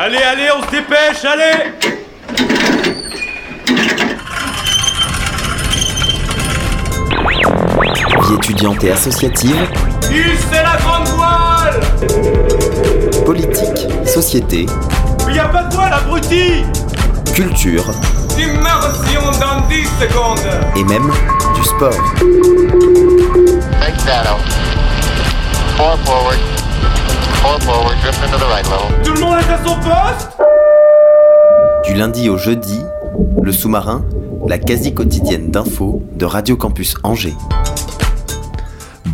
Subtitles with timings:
[0.00, 1.72] Allez, allez, on se dépêche, allez.
[8.22, 9.56] Vie étudiante et associative,
[10.52, 11.80] c'est la grande voile.
[13.26, 14.66] Politique, société,
[15.26, 16.62] Mais y a pas de voile, abruti.
[17.34, 17.86] Culture.
[18.38, 20.48] Immersion dans 10 secondes.
[20.76, 21.10] Et même
[21.56, 21.90] du sport.
[23.80, 24.38] Four forward.
[25.76, 26.57] Four forward.
[29.04, 30.36] Tout le monde est à son poste?
[31.84, 32.80] Du lundi au jeudi,
[33.42, 34.04] le sous-marin,
[34.46, 37.36] la quasi quotidienne d'infos de Radio Campus Angers.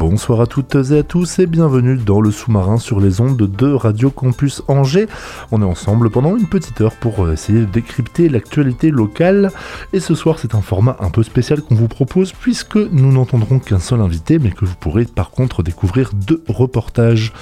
[0.06, 3.72] Bonsoir à toutes et à tous et bienvenue dans le sous-marin sur les ondes de
[3.72, 5.06] Radio Campus Angers.
[5.50, 9.50] On est ensemble pendant une petite heure pour essayer de décrypter l'actualité locale.
[9.94, 13.58] Et ce soir, c'est un format un peu spécial qu'on vous propose puisque nous n'entendrons
[13.58, 17.32] qu'un seul invité, mais que vous pourrez par contre découvrir deux reportages.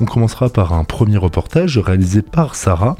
[0.00, 2.94] On commencera par un premier reportage réalisé par Sarah,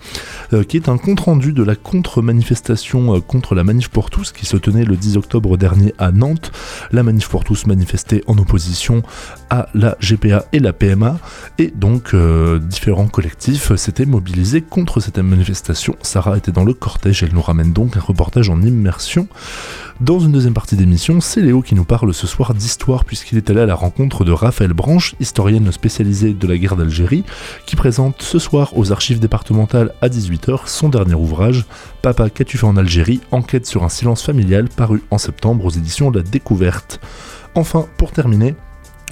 [0.52, 4.46] euh, qui est un compte-rendu de la contre-manifestation euh, contre la Manif pour tous qui
[4.46, 6.50] se tenait le 10 octobre dernier à Nantes.
[6.90, 9.04] La Manif pour tous manifestait en opposition
[9.50, 11.18] à la GPA et la PMA,
[11.58, 15.96] et donc euh, différents collectifs s'étaient mobilisés contre cette manifestation.
[16.02, 19.28] Sarah était dans le cortège, elle nous ramène donc un reportage en immersion.
[20.00, 23.50] Dans une deuxième partie d'émission, c'est Léo qui nous parle ce soir d'histoire puisqu'il est
[23.50, 27.24] allé à la rencontre de Raphaël Branche, historienne spécialisée de la guerre d'Algérie,
[27.66, 31.64] qui présente ce soir aux archives départementales à 18h son dernier ouvrage,
[32.02, 33.20] Papa, qu'as-tu fait en Algérie?
[33.30, 37.00] Enquête sur un silence familial, paru en septembre aux éditions La Découverte.
[37.54, 38.56] Enfin, pour terminer,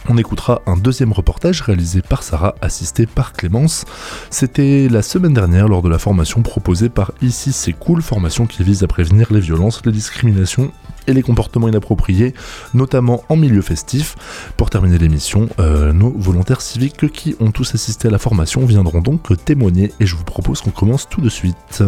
[0.08, 3.84] on écoutera un deuxième reportage réalisé par Sarah, assisté par Clémence.
[4.30, 8.62] C'était la semaine dernière lors de la formation proposée par Ici c'est cool, formation qui
[8.62, 10.72] vise à prévenir les violences, les discriminations
[11.06, 12.34] et les comportements inappropriés,
[12.74, 14.16] notamment en milieu festif.
[14.56, 19.00] Pour terminer l'émission, euh, nos volontaires civiques qui ont tous assisté à la formation viendront
[19.00, 21.82] donc témoigner et je vous propose qu'on commence tout de suite.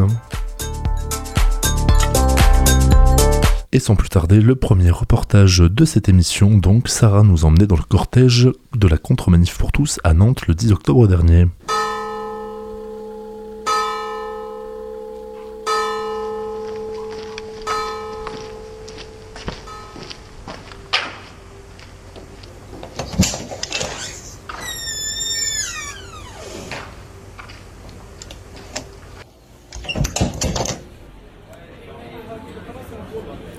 [3.75, 7.77] Et sans plus tarder, le premier reportage de cette émission, donc Sarah nous emmenait dans
[7.77, 11.47] le cortège de la contre-manif pour tous à Nantes le 10 octobre dernier.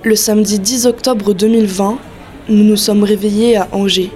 [0.06, 1.96] Le samedi 10 octobre 2020,
[2.50, 4.10] nous nous sommes réveillés à Angers.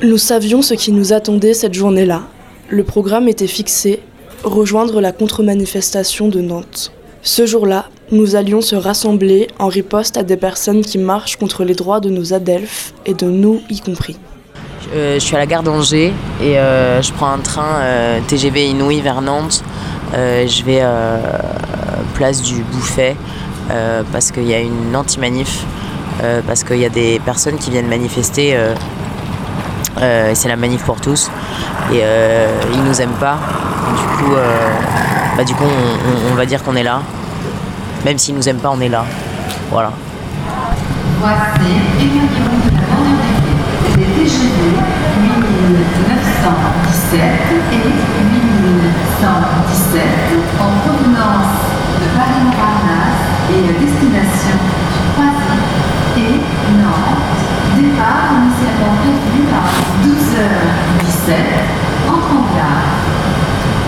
[0.00, 2.22] Nous savions ce qui nous attendait cette journée-là.
[2.68, 3.98] Le programme était fixé,
[4.44, 6.92] rejoindre la contre-manifestation de Nantes.
[7.22, 11.74] Ce jour-là, nous allions se rassembler en riposte à des personnes qui marchent contre les
[11.74, 14.16] droits de nos adelphes et de nous y compris.
[14.94, 18.66] Euh, je suis à la gare d'Angers et euh, je prends un train euh, TGV
[18.66, 19.64] Inouï vers Nantes.
[20.12, 21.18] Je vais euh,
[22.14, 23.16] place du Bouffet
[23.70, 25.64] euh, parce qu'il y a une anti-manif,
[26.22, 28.56] euh, parce qu'il y a des personnes qui viennent manifester.
[28.56, 28.74] euh,
[30.34, 31.30] c'est la manif pour tous
[31.92, 32.02] et
[32.72, 33.36] ils nous aiment pas.
[33.94, 34.32] Du coup,
[35.36, 35.64] bah, du coup
[36.30, 37.02] on, va dire qu'on est là.
[38.04, 39.04] Même s'ils nous aiment pas, on est là.
[39.70, 39.92] Voilà.
[41.20, 41.60] Voici
[42.00, 44.72] éloignement de la banlieue des TGV
[45.22, 47.20] 8917
[47.72, 50.02] et 8117
[50.58, 51.71] en provenance de Paris-Montparnasse
[53.54, 54.56] et destination
[55.14, 55.58] Croisy
[56.16, 56.40] et
[56.80, 57.42] Nantes.
[57.76, 59.64] Départ initialement prévu à
[60.04, 61.30] 12h17
[62.08, 62.81] entre en gare.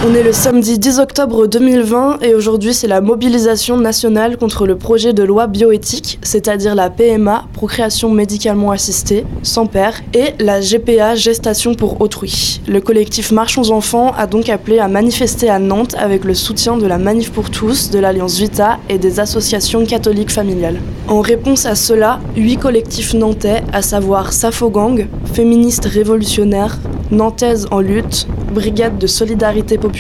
[0.07, 4.77] On est le samedi 10 octobre 2020 et aujourd'hui c'est la mobilisation nationale contre le
[4.77, 11.15] projet de loi bioéthique, c'est-à-dire la PMA, procréation médicalement assistée, sans père, et la GPA,
[11.15, 12.61] gestation pour autrui.
[12.69, 16.87] Le collectif Marchons Enfants a donc appelé à manifester à Nantes avec le soutien de
[16.87, 20.83] la Manif pour tous, de l'Alliance Vita et des associations catholiques familiales.
[21.09, 26.79] En réponse à cela, huit collectifs nantais, à savoir Safogang, féministes révolutionnaires,
[27.11, 29.94] Nantaise en lutte, Brigade de solidarité populaire,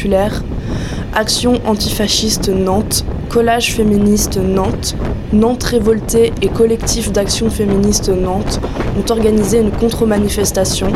[1.14, 4.96] Action antifasciste Nantes, Collage féministe Nantes,
[5.32, 8.60] Nantes révoltée et Collectif d'action féministe Nantes
[8.98, 10.88] ont organisé une contre-manifestation,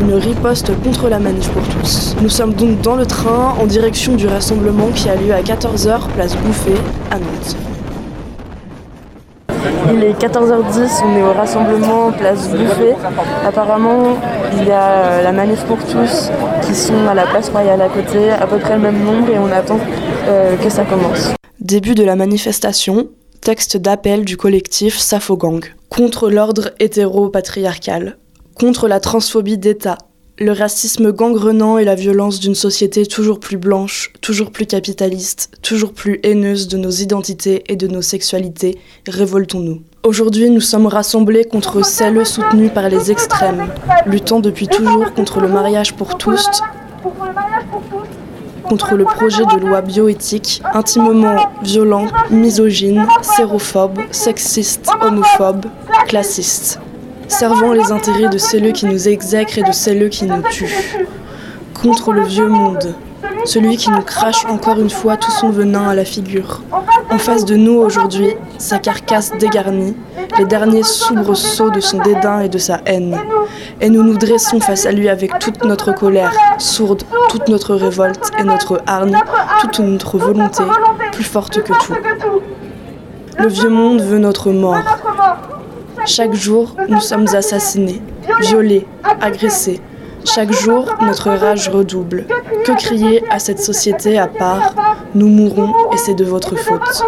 [0.00, 2.16] une riposte contre la manif pour tous.
[2.22, 6.08] Nous sommes donc dans le train en direction du rassemblement qui a lieu à 14h,
[6.14, 7.75] place Bouffet, à Nantes.
[9.92, 12.96] Il est 14h10, on est au rassemblement place Bouffet.
[13.44, 14.16] Apparemment,
[14.52, 16.30] il y a euh, la manif pour tous
[16.66, 19.38] qui sont à la place royale à côté, à peu près le même nombre, et
[19.38, 19.78] on attend
[20.28, 21.32] euh, que ça commence.
[21.60, 23.08] Début de la manifestation,
[23.40, 25.64] texte d'appel du collectif Safogang.
[25.88, 28.16] Contre l'ordre hétéro-patriarcal,
[28.58, 29.98] contre la transphobie d'État,
[30.38, 35.94] le racisme gangrenant et la violence d'une société toujours plus blanche, toujours plus capitaliste, toujours
[35.94, 38.78] plus haineuse de nos identités et de nos sexualités,
[39.08, 39.80] révoltons-nous.
[40.02, 43.72] Aujourd'hui, nous sommes rassemblés contre celles soutenues par les extrêmes,
[44.04, 46.46] luttant depuis toujours contre le mariage pour tous,
[48.68, 55.64] contre le projet de loi bioéthique intimement violent, misogyne, sérophobe, sexiste, homophobe,
[56.06, 56.78] classiste,
[57.28, 61.06] servant les intérêts de celles qui nous exècrent et de celles qui nous tuent,
[61.74, 62.94] contre le vieux monde,
[63.44, 66.62] celui qui nous crache encore une fois tout son venin à la figure.
[67.10, 69.96] En face de nous aujourd'hui, sa carcasse dégarnie,
[70.38, 73.16] les derniers soubresauts de son dédain et de sa haine.
[73.80, 78.30] Et nous nous dressons face à lui avec toute notre colère, sourde, toute notre révolte
[78.38, 79.18] et notre hargne,
[79.60, 80.64] toute notre volonté,
[81.12, 81.94] plus forte que tout.
[83.38, 84.82] Le vieux monde veut notre mort.
[86.06, 88.00] Chaque jour, nous sommes assassinés,
[88.40, 88.86] violés,
[89.20, 89.80] agressés.
[90.24, 92.26] Chaque jour, notre rage redouble.
[92.64, 94.74] Que crier à cette société à part?
[95.16, 97.04] Nous mourrons et c'est de votre faute.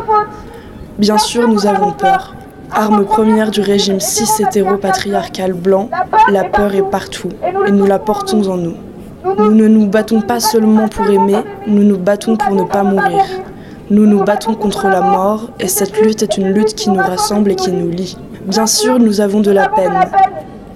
[0.99, 2.35] Bien sûr, nous avons peur.
[2.73, 5.89] Arme première du régime cis hétéro-patriarcal blanc,
[6.29, 7.31] la peur est partout
[7.67, 8.75] et nous la portons en nous.
[9.39, 13.25] Nous ne nous battons pas seulement pour aimer, nous nous battons pour ne pas mourir.
[13.91, 17.53] Nous nous battons contre la mort et cette lutte est une lutte qui nous rassemble
[17.53, 18.17] et qui nous lie.
[18.49, 19.93] Bien sûr, nous avons de la peine.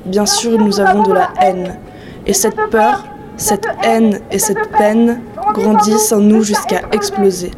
[0.05, 1.79] Bien sûr, nous avons de la haine.
[2.27, 3.03] Et cette peur,
[3.39, 5.23] cette haine et cette peine
[5.55, 7.51] grandissent en nous jusqu'à exploser.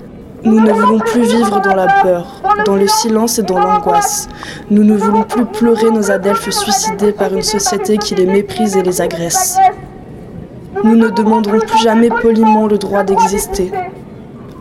[0.45, 4.29] Nous ne voulons plus vivre dans la peur, dans le silence et dans l'angoisse.
[4.71, 8.83] Nous ne voulons plus pleurer nos adelphes suicidés par une société qui les méprise et
[8.83, 9.59] les agresse.
[10.85, 13.73] Nous ne demanderons plus jamais poliment le droit d'exister.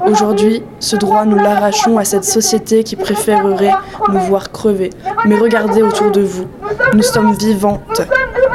[0.05, 3.73] Aujourd'hui, ce droit, nous l'arrachons à cette société qui préférerait
[4.09, 4.89] nous voir crever.
[5.25, 6.45] Mais regardez autour de vous,
[6.93, 8.01] nous sommes vivantes,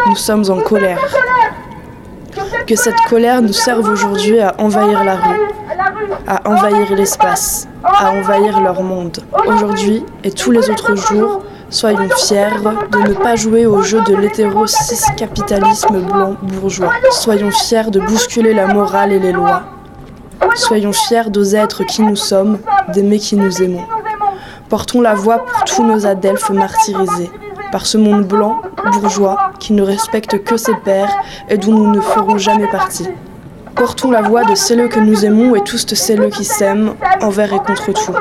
[0.07, 1.01] nous sommes en colère.
[2.67, 5.41] Que cette colère nous serve aujourd'hui à envahir la rue,
[6.27, 9.19] à envahir l'espace, à envahir leur monde.
[9.47, 12.61] Aujourd'hui et tous les autres jours, soyons fiers
[12.93, 16.93] de ne pas jouer au jeu de l'hétéro-cis-capitalisme blanc bourgeois.
[17.11, 19.63] Soyons fiers de bousculer la morale et les lois.
[20.55, 22.59] Soyons fiers d'oser être qui nous sommes,
[22.93, 23.85] d'aimer qui nous aimons.
[24.69, 27.31] Portons la voix pour tous nos adelphes martyrisés,
[27.73, 28.61] par ce monde blanc,
[28.93, 31.15] bourgeois, qui ne respecte que ses pères
[31.49, 33.09] et dont nous ne ferons jamais partie.
[33.75, 37.59] Portons la voix de celles que nous aimons et tous celles qui s'aiment, envers et
[37.59, 38.15] contre tout.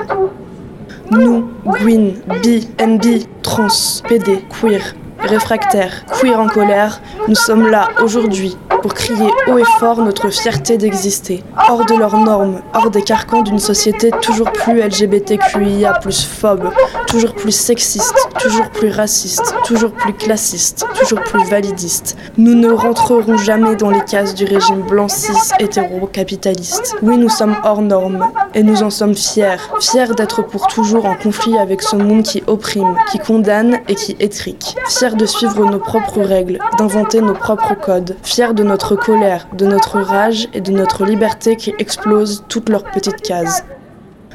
[1.11, 2.13] Nous, Gwyn,
[2.43, 3.67] bi, NB, trans,
[4.07, 10.01] PD, queer, réfractaires, queer en colère, nous sommes là aujourd'hui pour crier haut et fort
[10.01, 15.93] notre fierté d'exister, hors de leurs normes, hors des carcans d'une société toujours plus LGBTQIA,
[15.93, 16.69] plus phobe,
[17.07, 22.17] toujours plus sexiste, toujours plus raciste, toujours plus classiste, toujours plus validiste.
[22.37, 26.95] Nous ne rentrerons jamais dans les cases du régime blanc cis hétéro-capitaliste.
[27.01, 31.15] Oui, nous sommes hors normes et nous en sommes fiers, fiers d'être pour toujours en
[31.15, 35.80] conflit avec ce monde qui opprime, qui condamne et qui étrique, fiers de suivre nos
[35.80, 40.71] propres règles, d'inventer nos propres codes, fiers de notre colère, de notre rage et de
[40.71, 43.63] notre liberté qui explosent toutes leurs petites cases.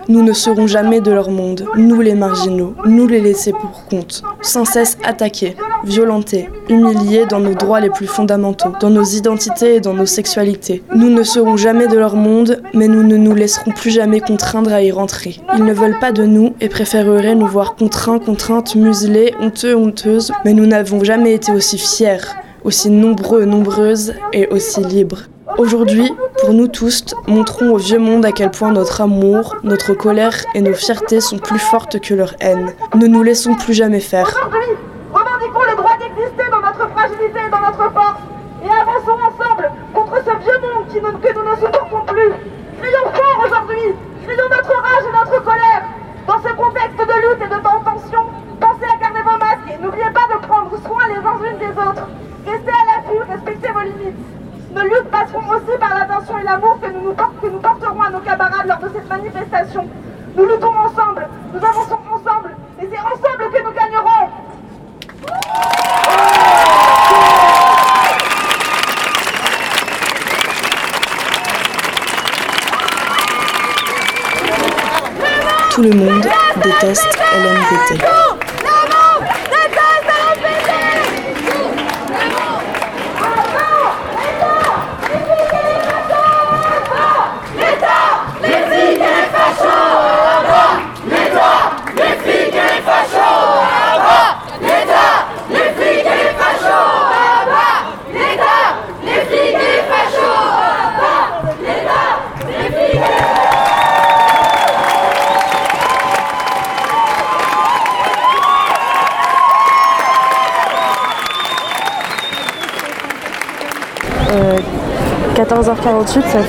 [0.09, 4.23] Nous ne serons jamais de leur monde, nous les marginaux, nous les laissés pour compte,
[4.41, 5.55] sans cesse attaqués,
[5.85, 10.83] violentés, humiliés dans nos droits les plus fondamentaux, dans nos identités et dans nos sexualités.
[10.95, 14.73] Nous ne serons jamais de leur monde, mais nous ne nous laisserons plus jamais contraindre
[14.73, 15.37] à y rentrer.
[15.57, 20.33] Ils ne veulent pas de nous et préféreraient nous voir contraints, contraintes, muselés, honteux, honteuses,
[20.45, 22.27] mais nous n'avons jamais été aussi fiers,
[22.65, 25.29] aussi nombreux, nombreuses et aussi libres.
[25.59, 30.45] Aujourd'hui, pour nous tous, montrons au vieux monde à quel point notre amour, notre colère
[30.55, 32.73] et nos fiertés sont plus fortes que leur haine.
[32.95, 34.35] Ne nous laissons plus jamais faire.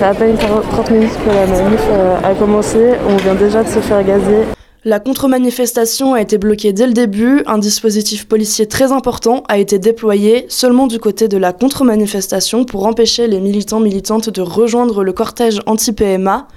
[0.03, 2.91] À peine 30 minutes que la manif euh, a commencé.
[3.09, 4.45] On vient déjà de se faire gazer.
[4.85, 7.41] La contre-manifestation a été bloquée dès le début.
[7.45, 12.85] Un dispositif policier très important a été déployé seulement du côté de la contre-manifestation pour
[12.85, 16.49] empêcher les militants militantes de rejoindre le cortège anti-PMA.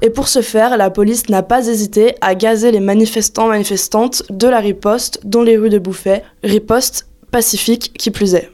[0.00, 4.46] Et pour ce faire, la police n'a pas hésité à gazer les manifestants manifestantes de
[4.46, 6.22] la riposte dans les rues de Bouffay.
[6.44, 8.52] Riposte pacifique qui plus est.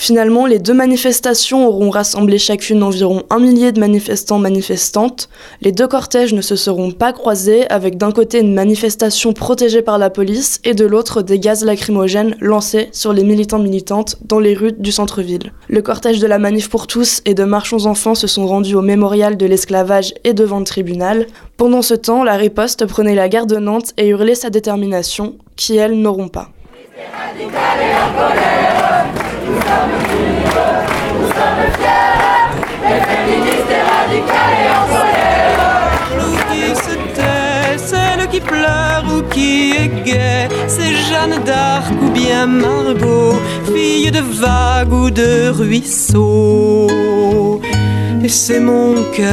[0.00, 5.28] Finalement, les deux manifestations auront rassemblé chacune environ un millier de manifestants manifestantes.
[5.60, 9.98] Les deux cortèges ne se seront pas croisés, avec d'un côté une manifestation protégée par
[9.98, 14.54] la police et de l'autre des gaz lacrymogènes lancés sur les militants militantes dans les
[14.54, 15.52] rues du centre-ville.
[15.66, 18.82] Le cortège de la Manif pour tous et de Marchons Enfants se sont rendus au
[18.82, 21.26] mémorial de l'esclavage et devant le tribunal.
[21.56, 25.76] Pendant ce temps, la riposte prenait la gare de Nantes et hurlait sa détermination, qui
[25.76, 26.50] elles n'auront pas.
[39.30, 43.34] Qui est gaie, c'est Jeanne d'Arc ou bien Margot,
[43.72, 46.88] fille de vagues ou de ruisseaux.
[48.24, 49.28] Et c'est mon cœur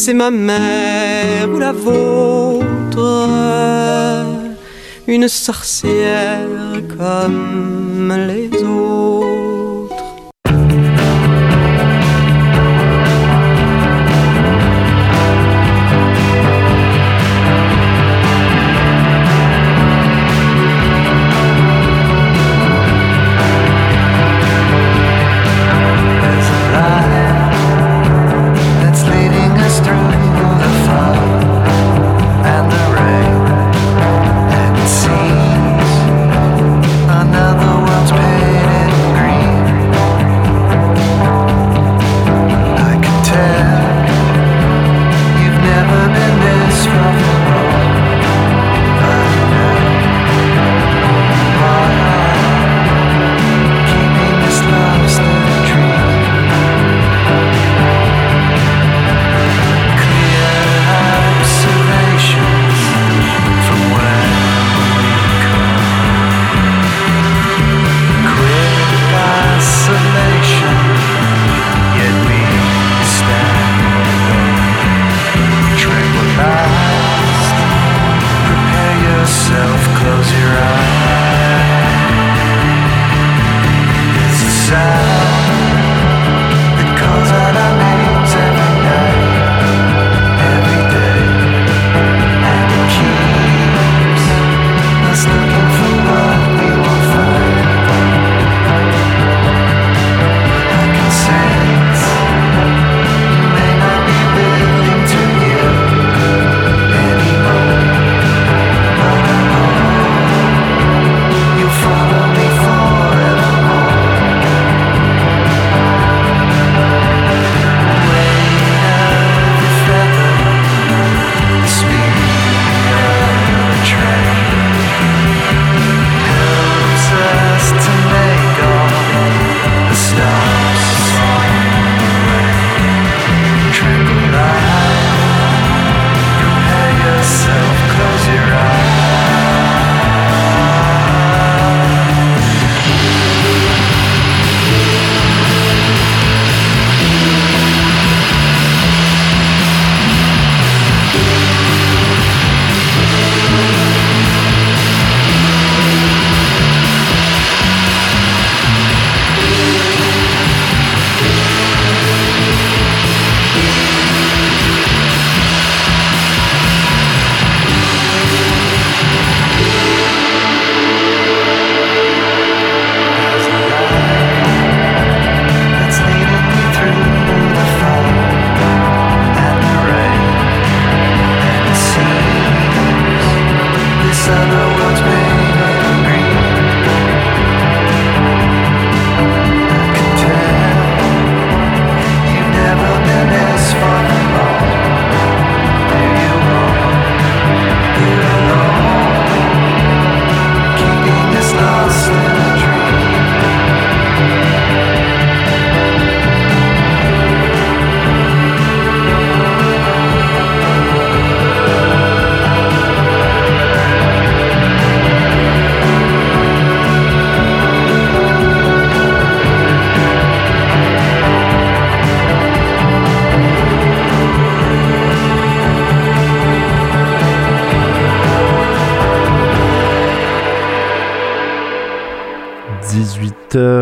[0.00, 3.28] c'est ma mère ou la vôtre,
[5.06, 6.48] une sorcière
[6.96, 9.39] comme les autres.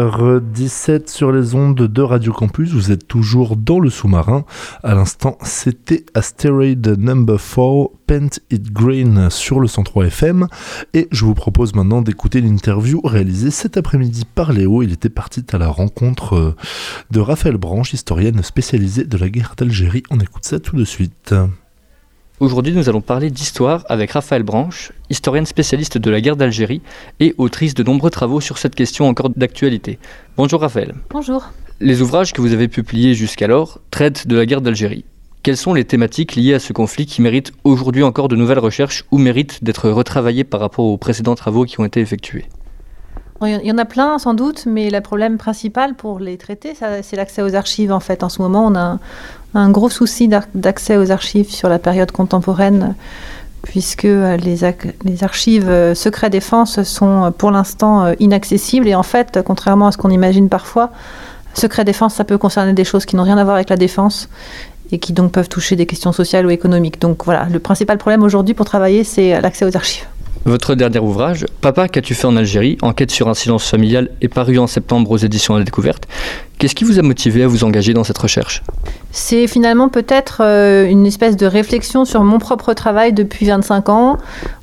[0.08, 4.44] 18h17 sur les ondes de Radio Campus, vous êtes toujours dans le sous-marin.
[4.82, 10.48] À l'instant, c'était Asteroid Number 4, Paint It Green sur le 103 FM.
[10.94, 14.82] Et je vous propose maintenant d'écouter l'interview réalisée cet après-midi par Léo.
[14.82, 16.56] Il était parti à la rencontre euh,
[17.10, 20.02] de Raphaël Branche, historienne spécialisée de la guerre d'Algérie.
[20.10, 21.34] On écoute ça tout de suite.
[22.40, 26.82] Aujourd'hui, nous allons parler d'histoire avec Raphaël Branche, historienne spécialiste de la guerre d'Algérie
[27.18, 29.98] et autrice de nombreux travaux sur cette question encore d'actualité.
[30.36, 30.94] Bonjour Raphaël.
[31.10, 31.48] Bonjour.
[31.80, 35.04] Les ouvrages que vous avez publiés jusqu'alors traitent de la guerre d'Algérie.
[35.42, 39.04] Quelles sont les thématiques liées à ce conflit qui méritent aujourd'hui encore de nouvelles recherches
[39.10, 42.46] ou méritent d'être retravaillées par rapport aux précédents travaux qui ont été effectués?
[43.46, 47.16] Il y en a plein sans doute, mais le problème principal pour les traiter, c'est
[47.16, 47.92] l'accès aux archives.
[47.92, 48.98] En fait, en ce moment, on a
[49.54, 52.96] un, gros souci d'accès aux archives sur la période contemporaine,
[53.62, 54.58] puisque euh, les,
[55.04, 58.88] les archives euh, secret défense sont euh, pour l'instant inaccessibles.
[58.88, 60.90] Et en fait, contrairement à ce qu'on imagine parfois,
[61.54, 64.28] secret défense, ça peut concerner des choses qui n'ont rien à voir avec la défense
[64.90, 67.00] et qui donc peuvent toucher des questions sociales ou économiques.
[67.00, 70.06] Donc voilà, le principal problème aujourd'hui pour travailler, c'est l'accès aux archives.
[70.44, 74.58] Votre dernier ouvrage, Papa, qu'as-tu fait en Algérie Enquête sur un silence familial, est paru
[74.58, 76.04] en septembre aux éditions la découverte.
[76.58, 78.62] Qu'est-ce qui vous a motivé à vous engager dans cette recherche?
[79.10, 84.18] C'est finalement peut-être euh, une espèce de réflexion sur mon propre travail depuis 25 ans,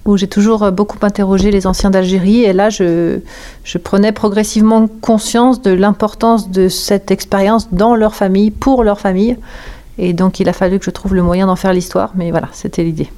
[0.06, 2.44] où j'ai toujours euh, beaucoup interrogé les anciens d'Algérie.
[2.44, 3.20] Et là, je,
[3.64, 9.38] je prenais progressivement conscience de l'importance de cette expérience dans leur famille, pour leur famille.
[9.98, 12.12] Et donc, il a fallu que je trouve le moyen d'en faire l'histoire.
[12.16, 13.10] Mais voilà, c'était l'idée.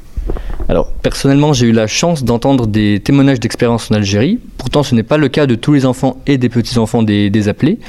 [0.70, 4.40] Alors, personnellement, j'ai eu la chance d'entendre des témoignages d'expérience en Algérie.
[4.58, 7.80] Pourtant, ce n'est pas le cas de tous les enfants et des petits-enfants des, appelés.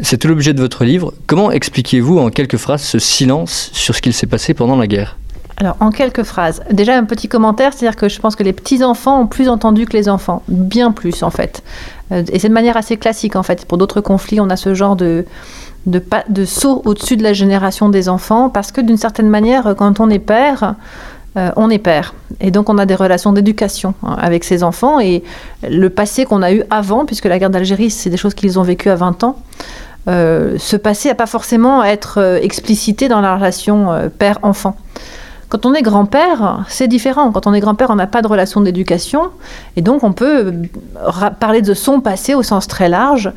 [0.00, 1.14] C'est tout l'objet de votre livre.
[1.26, 5.16] Comment expliquez-vous en quelques phrases ce silence sur ce qu'il s'est passé pendant la guerre?
[5.58, 6.62] Alors, en quelques phrases.
[6.70, 9.96] Déjà, un petit commentaire, c'est-à-dire que je pense que les petits-enfants ont plus entendu que
[9.96, 10.42] les enfants.
[10.48, 11.62] Bien plus, en fait.
[12.12, 13.64] Euh, et c'est de manière assez classique, en fait.
[13.64, 15.24] Pour d'autres conflits, on a ce genre de,
[15.86, 19.98] de, de saut au-dessus de la génération des enfants, parce que d'une certaine manière, quand
[20.00, 20.74] on est père,
[21.36, 22.14] euh, on est père.
[22.40, 25.00] Et donc on a des relations d'éducation hein, avec ses enfants.
[25.00, 25.22] Et
[25.68, 28.62] le passé qu'on a eu avant, puisque la guerre d'Algérie, c'est des choses qu'ils ont
[28.62, 29.36] vécues à 20 ans,
[30.08, 34.76] euh, ce passé n'a pas forcément à être euh, explicité dans la relation père-enfant.
[35.48, 37.30] Quand on est grand-père, c'est différent.
[37.30, 39.28] Quand on est grand-père, on n'a pas de relation d'éducation.
[39.76, 40.52] Et donc, on peut
[41.38, 43.30] parler de son passé au sens très large,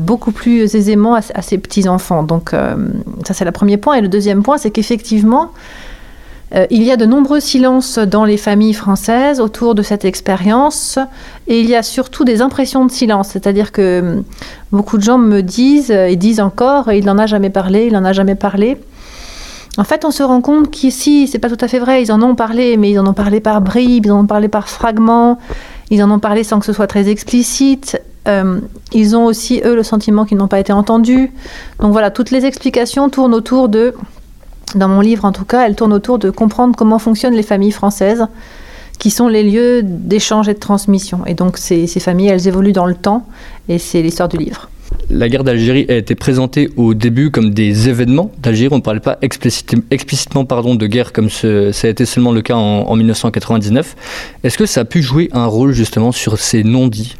[0.00, 2.24] beaucoup plus aisément à, à ses petits-enfants.
[2.24, 3.94] Donc, ça, c'est le premier point.
[3.94, 5.52] Et le deuxième point, c'est qu'effectivement,
[6.54, 10.98] euh, il y a de nombreux silences dans les familles françaises autour de cette expérience
[11.48, 14.24] et il y a surtout des impressions de silence, c'est-à-dire que hum,
[14.70, 18.04] beaucoup de gens me disent et disent encore il n'en a jamais parlé, il n'en
[18.04, 18.78] a jamais parlé.
[19.78, 22.22] En fait, on se rend compte qu'ici, c'est pas tout à fait vrai, ils en
[22.22, 25.38] ont parlé, mais ils en ont parlé par bribes, ils en ont parlé par fragments,
[25.90, 28.00] ils en ont parlé sans que ce soit très explicite.
[28.26, 31.30] Hum, ils ont aussi, eux, le sentiment qu'ils n'ont pas été entendus.
[31.80, 33.94] Donc voilà, toutes les explications tournent autour de
[34.76, 37.72] dans mon livre en tout cas, elle tourne autour de comprendre comment fonctionnent les familles
[37.72, 38.26] françaises,
[38.98, 41.24] qui sont les lieux d'échange et de transmission.
[41.26, 43.26] Et donc ces, familles, elles évoluent dans le temps,
[43.68, 44.70] et c'est l'histoire du livre.
[45.10, 48.72] La guerre d'Algérie a été présentée au début comme des événements d'Algérie.
[48.72, 52.56] On ne parlait pas explicitement, pardon, de guerre comme ça a été seulement le cas
[52.56, 53.94] en, en 1999.
[54.42, 57.16] Est-ce que ça a pu jouer un rôle justement sur ces non-dits?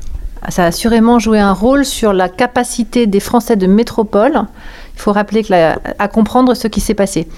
[0.49, 4.43] Ça a assurément joué un rôle sur la capacité des Français de métropole
[4.97, 7.29] il faut rappeler à comprendre ce qui s'est passé.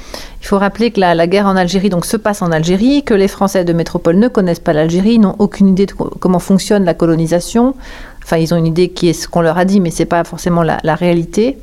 [0.40, 3.27] Il faut rappeler que la, guerre en Algérie donc se passe en Algérie, que les
[3.27, 7.75] Français de métropole ne connaissent pas l'Algérie, n'ont aucune idée de comment fonctionne la colonisation.
[8.23, 10.23] Enfin, ils ont une idée qui est ce qu'on leur a dit, mais c'est pas
[10.23, 11.59] forcément la, réalité.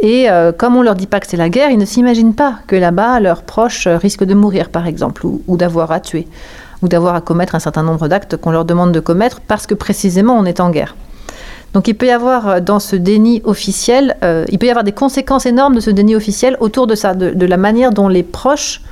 [0.00, 2.56] Et euh, comme on leur dit pas que c'est la guerre, ils ne s'imaginent pas
[2.66, 6.26] que là-bas leurs proches risquent de mourir, par exemple, ou d'avoir à tuer,
[6.82, 9.74] ou d'avoir à commettre un certain nombre d'actes qu'on leur demande de commettre parce que
[9.74, 10.96] précisément on est en guerre.
[11.74, 14.84] Donc il peut y avoir euh, dans ce déni officiel, euh, il peut y avoir
[14.84, 18.22] des conséquences énormes de ce déni officiel autour de ça, de, la manière dont les
[18.22, 18.82] proches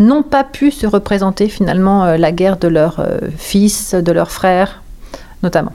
[0.00, 3.06] n'ont pas pu se représenter finalement euh, la guerre de leurs
[3.38, 4.82] fils, de leurs frères,
[5.42, 5.72] notamment.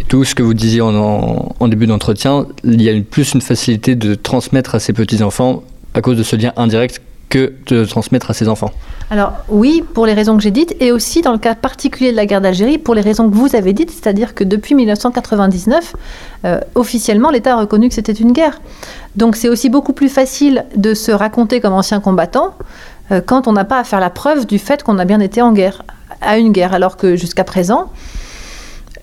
[0.00, 3.96] Et tout ce que vous disiez en, début d'entretien, il y a plus une facilité
[3.96, 5.62] de transmettre à ses petits-enfants
[5.94, 8.70] à cause de ce lien indirect que de transmettre à ses enfants.
[9.08, 12.16] Alors oui, pour les raisons que j'ai dites, et aussi dans le cas particulier de
[12.16, 15.96] la guerre d'Algérie, pour les raisons que vous avez dites, c'est-à-dire que depuis 1999,
[16.44, 18.60] euh, officiellement, l'État a reconnu que c'était une guerre.
[19.16, 22.54] Donc c'est aussi beaucoup plus facile de se raconter comme ancien combattant
[23.10, 25.42] euh, quand on n'a pas à faire la preuve du fait qu'on a bien été
[25.42, 25.82] en guerre,
[26.20, 27.90] à une guerre, alors que jusqu'à présent,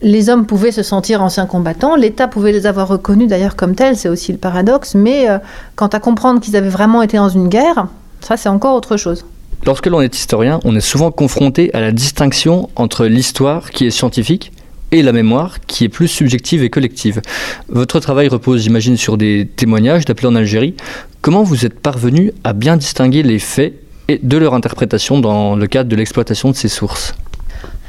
[0.02, 3.98] les hommes pouvaient se sentir anciens combattants, l'État pouvait les avoir reconnus d'ailleurs comme tels,
[3.98, 5.40] c'est aussi le paradoxe, mais euh,
[5.76, 7.88] quant à comprendre qu'ils avaient vraiment été dans une guerre,
[8.22, 9.26] ça c'est encore autre chose.
[9.66, 13.92] Lorsque l'on est historien, on est souvent confronté à la distinction entre l'histoire qui est
[13.92, 14.52] scientifique
[14.92, 17.22] et la mémoire qui est plus subjective et collective.
[17.68, 20.76] Votre travail repose, j'imagine, sur des témoignages d'appelés en Algérie.
[21.22, 23.74] Comment vous êtes parvenu à bien distinguer les faits
[24.08, 27.14] et de leur interprétation dans le cadre de l'exploitation de ces sources?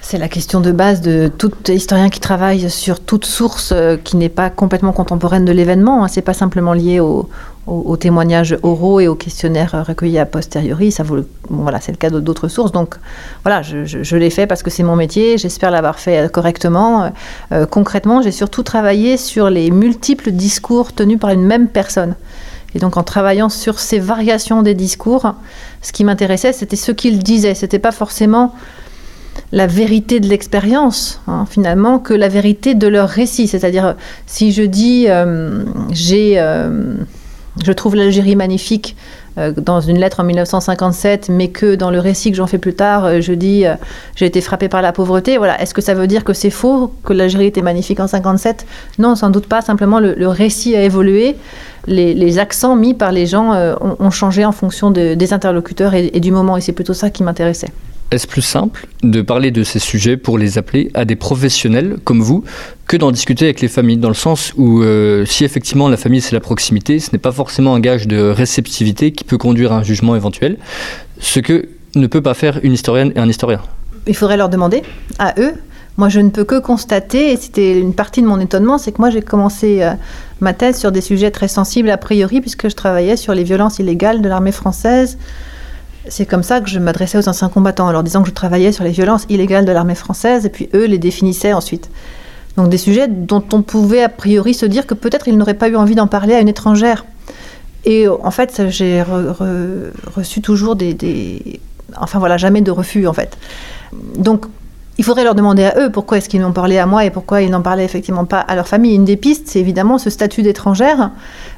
[0.01, 4.17] C'est la question de base de tout historien qui travaille sur toute source euh, qui
[4.17, 6.03] n'est pas complètement contemporaine de l'événement.
[6.03, 6.09] Hein.
[6.09, 6.99] C'est pas simplement lié
[7.68, 10.90] aux témoignages oraux et aux questionnaires recueillis a posteriori.
[10.90, 12.72] Ça vaut, voilà, c'est le cas d'autres sources.
[12.72, 12.96] Donc
[13.44, 15.38] voilà, je, l'ai fait parce que c'est mon métier.
[15.38, 17.12] J'espère l'avoir fait euh, correctement.
[17.52, 22.14] Euh, concrètement, j'ai surtout travaillé sur les multiples discours tenus par une même personne.
[22.74, 25.35] Et donc en travaillant sur ces variations des discours,
[25.83, 27.54] ce qui m'intéressait, c'était ce qu'ils disaient.
[27.54, 28.54] C'était pas forcément
[29.52, 33.48] la vérité de l'expérience, hein, finalement, que la vérité de leur récit.
[33.48, 36.94] C'est-à-dire, si je dis, euh, j'ai, euh,
[37.64, 38.97] je trouve l'Algérie magnifique
[39.38, 42.75] euh, dans une lettre en 1957, mais que dans le récit que j'en fais plus
[42.75, 43.64] tard, je dis,
[44.16, 45.38] j'ai été frappé par la pauvreté.
[45.38, 48.66] Voilà, est-ce que ça veut dire que c'est faux, que l'Algérie était magnifique en 57
[48.99, 49.62] Non, sans doute pas.
[49.62, 51.37] Simplement, le, récit a évolué.
[51.87, 56.57] Les, accents mis par les gens ont, changé en fonction des interlocuteurs et du moment,
[56.57, 57.71] et c'est plutôt ça qui m'intéressait.
[58.11, 62.23] Est-ce plus simple de parler de ces sujets pour les appeler à des professionnels comme
[62.23, 62.42] vous
[62.87, 66.23] que d'en discuter avec les familles Dans le sens où euh, si effectivement la famille
[66.23, 69.77] c'est la proximité, ce n'est pas forcément un gage de réceptivité qui peut conduire à
[69.77, 70.57] un jugement éventuel,
[71.21, 73.61] ce que ne peut pas faire une historienne et un historien.
[74.07, 74.83] Il faudrait leur demander
[75.18, 75.53] à eux.
[75.99, 78.99] Moi, je ne peux que constater, et c'était une partie de mon étonnement, c'est que
[79.01, 79.94] moi, j'ai commencé euh,
[80.40, 83.81] ma thèse sur des sujets très sensibles a priori, puisque je travaillais sur les violences
[83.81, 85.18] illégales de l'armée française,
[86.09, 88.73] c'est comme ça que je m'adressais aux anciens combattants, en leur disant que je travaillais
[88.73, 91.90] sur les violences illégales de l'armée française, et puis eux les définissaient ensuite.
[92.57, 95.68] Donc des sujets dont on pouvait a priori se dire que peut-être ils n'auraient pas
[95.68, 97.05] eu envie d'en parler à une étrangère.
[97.85, 99.03] Et en fait, j'ai
[100.14, 101.61] reçu toujours des, des,
[101.97, 103.37] Enfin voilà, jamais de refus en fait.
[104.16, 104.47] Donc
[104.99, 107.41] il faudrait leur demander à eux pourquoi est-ce qu'ils m'ont parlé à moi et pourquoi
[107.43, 108.95] ils n'en parlaient effectivement pas à leur famille.
[108.95, 111.11] Une des pistes, c'est évidemment ce statut d'étrangère,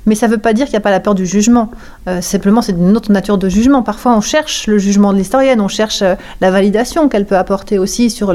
[0.06, 1.70] mais ça ne veut pas dire qu'il n'y a pas la peur du jugement.
[2.06, 3.82] Euh, simplement, c'est une autre nature de jugement.
[3.82, 7.78] Parfois, on cherche le jugement de l'historienne, on cherche euh, la validation qu'elle peut apporter
[7.78, 8.34] aussi sur,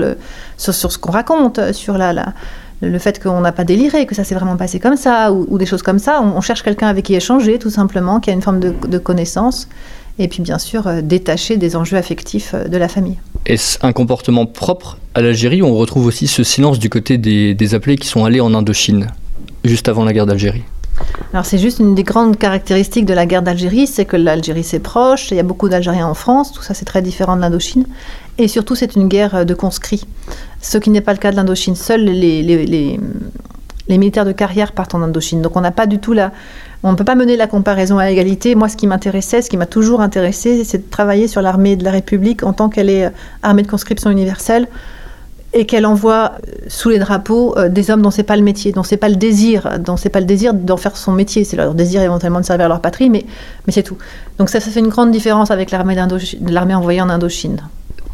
[0.58, 2.34] sur, ce qu'on raconte, sur la,
[2.82, 5.66] le fait qu'on n'a pas déliré, que ça s'est vraiment passé comme ça, ou, des
[5.66, 6.22] choses comme ça.
[6.22, 9.68] On, cherche quelqu'un avec qui échanger, tout simplement, qui a une forme de, connaissance
[10.18, 13.18] et puis bien sûr euh, détacher des enjeux affectifs euh, de la famille.
[13.46, 17.96] Est-ce un comportement propre à l'Algérie On retrouve aussi ce silence du côté des, appelés
[17.96, 19.08] qui sont allés en Indochine,
[19.64, 20.64] juste avant la guerre d'Algérie?
[21.32, 24.80] Alors c'est juste une des grandes caractéristiques de la guerre d'Algérie, c'est que l'Algérie c'est
[24.80, 27.86] proche, il y a beaucoup d'Algériens en France, tout ça c'est très différent de l'Indochine,
[28.40, 30.06] et surtout c'est une guerre de conscrits,
[30.62, 31.76] ce qui n'est pas le cas de l'Indochine.
[31.76, 36.00] Seuls les, les, les, militaires de carrière partent en Indochine, donc on n'a pas du
[36.00, 36.32] tout la,
[36.84, 38.56] on ne peut pas mener la comparaison à égalité.
[38.56, 41.84] Moi, ce qui m'intéressait, ce qui m'a toujours intéressé, c'est de travailler sur l'armée de
[41.84, 43.10] la République en tant qu'elle est euh,
[43.44, 44.68] armée de conscription universelle
[45.54, 48.72] et qu'elle envoie euh, sous les drapeaux euh, des hommes dont c'est pas le métier,
[48.72, 51.56] dont c'est pas le désir, dont c'est pas le désir d'en faire son métier, c'est
[51.56, 53.26] leur désir éventuellement de servir leur patrie, mais,
[53.66, 53.98] mais c'est tout.
[54.38, 55.96] Donc ça, ça fait une grande différence avec l'armée,
[56.46, 57.62] l'armée envoyée en Indochine.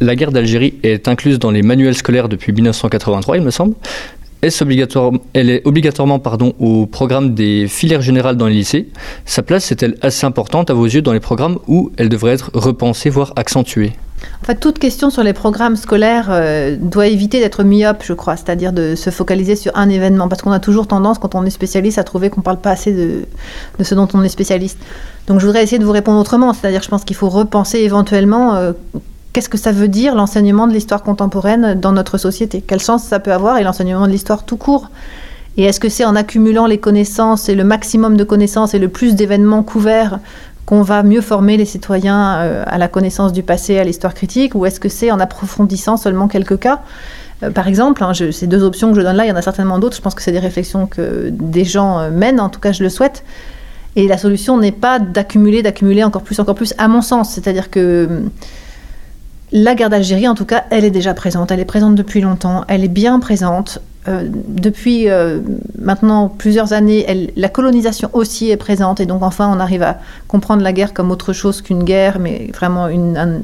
[0.00, 3.74] La guerre d'Algérie est incluse dans les manuels scolaires depuis 1983, il me semble.
[4.42, 8.88] Est-ce obligatoire, elle est obligatoirement pardon, au programme des filières générales dans les lycées.
[9.24, 12.50] Sa place est-elle assez importante à vos yeux dans les programmes où elle devrait être
[12.52, 13.92] repensée, voire accentuée?
[14.42, 18.36] En fait, toute question sur les programmes scolaires euh, doit éviter d'être myope, je crois,
[18.36, 21.50] c'est-à-dire de se focaliser sur un événement, parce qu'on a toujours tendance, quand on est
[21.50, 23.26] spécialiste, à trouver qu'on ne parle pas assez de,
[23.78, 24.78] de, ce dont on est spécialiste.
[25.28, 28.56] Donc je voudrais essayer de vous répondre autrement, c'est-à-dire je pense qu'il faut repenser éventuellement
[28.56, 28.72] euh,
[29.32, 32.62] qu'est-ce que ça veut dire l'enseignement de l'histoire contemporaine dans notre société?
[32.66, 34.90] Quel sens ça peut avoir et l'enseignement de l'histoire tout court?
[35.56, 38.88] Et est-ce que c'est en accumulant les connaissances et le maximum de connaissances et le
[38.88, 40.18] plus d'événements couverts
[40.64, 44.54] qu'on va mieux former les citoyens euh, à la connaissance du passé, à l'histoire critique,
[44.54, 46.80] ou est-ce que c'est en approfondissant seulement quelques cas?
[47.42, 49.42] Euh, par exemple, hein, ces deux options que je donne là, il y en a
[49.42, 49.96] certainement d'autres.
[49.96, 52.82] Je pense que c'est des réflexions que des gens euh, mènent, en tout cas je
[52.82, 53.24] le souhaite.
[53.96, 57.30] Et la solution n'est pas d'accumuler, d'accumuler encore plus, encore plus, à mon sens.
[57.30, 58.22] C'est-à-dire que
[59.52, 61.50] la guerre d'Algérie, en tout cas, elle est déjà présente.
[61.50, 62.64] Elle est présente depuis longtemps.
[62.68, 63.80] Elle est bien présente.
[64.08, 65.40] Euh, depuis euh,
[65.78, 69.00] maintenant plusieurs années, la colonisation aussi est présente.
[69.00, 72.50] Et donc, enfin, on arrive à comprendre la guerre comme autre chose qu'une guerre, mais
[72.54, 73.40] vraiment un,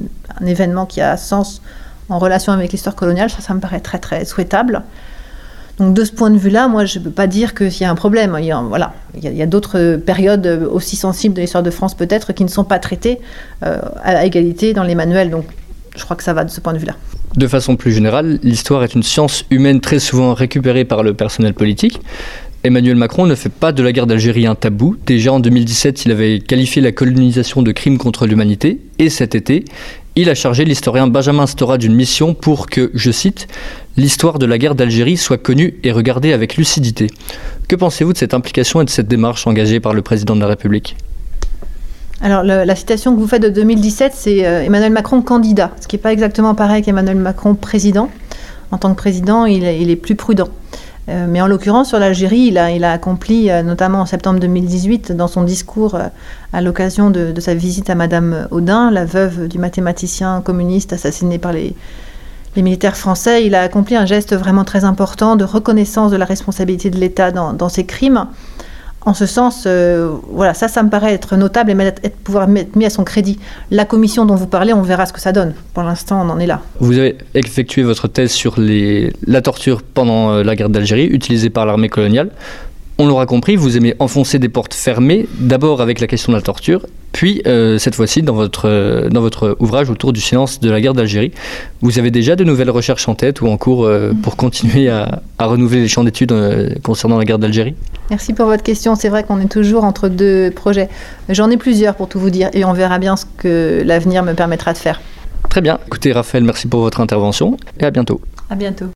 [0.46, 1.60] événement qui a sens
[2.08, 3.28] en relation avec l'histoire coloniale.
[3.28, 4.82] Ça, ça me paraît très, très souhaitable.
[5.78, 7.90] Donc de ce point de vue-là, moi, je ne peux pas dire qu'il y a
[7.90, 8.34] un problème.
[8.38, 12.44] Il y a, voilà, a, d'autres périodes aussi sensibles de l'histoire de France peut-être qui
[12.44, 13.20] ne sont pas traitées
[13.62, 15.30] euh, à égalité dans les manuels.
[15.30, 15.44] Donc
[15.98, 16.96] je crois que ça va de ce point de vue-là.
[17.36, 21.54] De façon plus générale, l'histoire est une science humaine très souvent récupérée par le personnel
[21.54, 22.00] politique.
[22.64, 24.96] Emmanuel Macron ne fait pas de la guerre d'Algérie un tabou.
[25.06, 28.80] Déjà en 2017, il avait qualifié la colonisation de crime contre l'humanité.
[28.98, 29.64] Et cet été,
[30.16, 33.46] il a chargé l'historien Benjamin Stora d'une mission pour que, je cite,
[33.96, 37.06] l'histoire de la guerre d'Algérie soit connue et regardée avec lucidité.
[37.68, 40.48] Que pensez-vous de cette implication et de cette démarche engagée par le président de la
[40.48, 40.96] République?
[42.20, 45.94] Alors, la citation que vous faites de 2017, c'est euh, Emmanuel Macron candidat, ce qui
[45.96, 48.10] n'est pas exactement pareil qu'Emmanuel Macron président.
[48.72, 50.48] En tant que président, il, est- plus prudent.
[51.08, 55.28] Euh, mais en l'occurrence, sur l'Algérie, il a, accompli, euh, notamment en septembre 2018, dans
[55.28, 55.96] son discours
[56.52, 61.52] à l'occasion de, sa visite à Madame Audin, la veuve du mathématicien communiste assassiné par
[61.52, 61.74] les,
[62.56, 66.90] militaires français, il a accompli un geste vraiment très important de reconnaissance de la responsabilité
[66.90, 68.26] de l'État dans, dans crimes.
[69.08, 72.84] En ce sens, euh, voilà, ça, me paraît être notable et être, pouvoir être mis
[72.84, 73.38] à son crédit.
[73.70, 75.54] La commission dont vous parlez, on verra ce que ça donne.
[75.72, 76.60] Pour l'instant, on en est là.
[76.78, 81.64] Vous avez effectué votre thèse sur la torture pendant euh, la guerre d'Algérie, utilisée par
[81.64, 82.28] l'armée coloniale.
[83.00, 86.42] On l'aura compris, vous aimez enfoncer des portes fermées, d'abord avec la question de la
[86.42, 90.68] torture, puis euh, cette fois-ci dans votre, euh, dans votre ouvrage autour du silence de
[90.68, 91.30] la guerre d'Algérie.
[91.80, 95.22] Vous avez déjà de nouvelles recherches en tête ou en cours euh, pour continuer à,
[95.38, 96.34] à renouveler les champs d'études
[96.82, 97.76] concernant la guerre d'Algérie?
[98.10, 98.96] Merci pour votre question.
[98.96, 100.88] C'est vrai qu'on est toujours entre deux projets.
[101.28, 104.32] J'en ai plusieurs pour tout vous dire et on verra bien ce que l'avenir me
[104.32, 105.00] permettra de faire.
[105.48, 105.78] Très bien.
[105.86, 108.20] Écoutez, Raphaël, merci pour votre intervention et à bientôt.
[108.50, 108.86] À bientôt.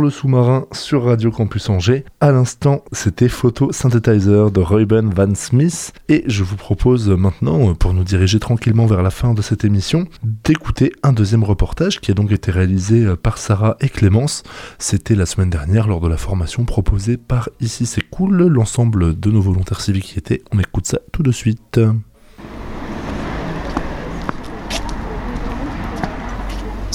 [0.00, 2.04] Le sous-marin sur Radio Campus Angers.
[2.20, 5.92] À l'instant, c'était Photo Synthetizer de Reuben Van Smith.
[6.08, 10.06] Et je vous propose maintenant, pour nous diriger tranquillement vers la fin de cette émission,
[10.44, 14.42] d'écouter un deuxième reportage qui a donc été réalisé par Sarah et Clémence.
[14.78, 19.30] C'était la semaine dernière lors de la formation proposée par Ici c'est cool, l'ensemble de
[19.30, 20.42] nos volontaires civiques qui étaient.
[20.52, 21.80] On écoute ça tout de suite.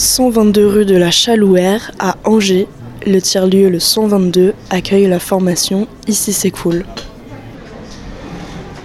[0.02, 2.68] 122 rue de la Chalouère à Angers,
[3.06, 6.86] le tiers-lieu le 122 accueille la formation Ici c'est cool.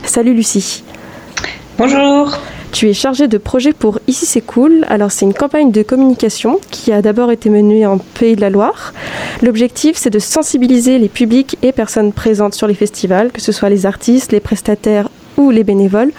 [0.05, 0.83] Salut Lucie.
[1.79, 2.39] Bonjour.
[2.73, 4.85] Tu es chargée de projet pour Ici c'est cool.
[4.89, 8.51] Alors c'est une campagne de communication qui a d'abord été menée en Pays de la
[8.51, 8.93] Loire.
[9.43, 13.69] L'objectif c'est de sensibiliser les publics et personnes présentes sur les festivals, que ce soit
[13.69, 16.13] les artistes, les prestataires ou les bénévoles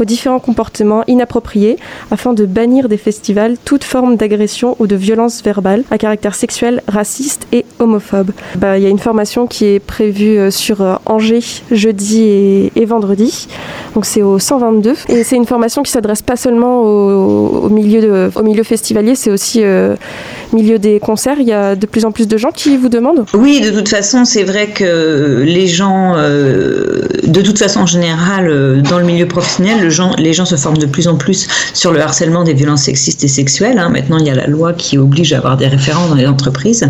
[0.00, 1.76] aux différents comportements inappropriés
[2.10, 6.82] afin de bannir des festivals toute forme d'agression ou de violence verbale à caractère sexuel,
[6.88, 8.30] raciste et homophobe.
[8.56, 12.84] Bah, Il y a une formation qui est prévue euh, sur euh, Angers jeudi et,
[12.84, 13.46] vendredi.
[13.94, 18.00] Donc c'est au 122 et c'est une formation qui s'adresse pas seulement au, au milieu,
[18.00, 19.94] de, au milieu festivalier, c'est aussi euh,
[20.52, 21.36] milieu des concerts.
[21.38, 23.24] Il y a de plus en plus de gens qui vous demandent.
[23.34, 28.80] Oui, de toute façon, c'est vrai que les gens, de toute façon en général, euh,
[28.80, 32.44] dans le milieu professionnel, les gens se forment de plus en plus sur le harcèlement
[32.44, 33.78] des violences sexistes et sexuelles.
[33.78, 33.88] hein.
[33.88, 36.84] Maintenant, il y a la loi qui oblige à avoir des référents dans les entreprises.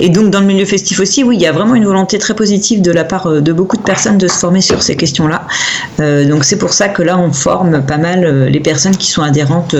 [0.00, 2.34] Et donc, dans le milieu festif aussi, oui, il y a vraiment une volonté très
[2.34, 5.46] positive de la part euh, de beaucoup de personnes de se former sur ces questions-là.
[6.00, 9.22] Euh, donc, c'est pour ça que là, on forme pas mal les personnes qui sont
[9.22, 9.74] adhérentes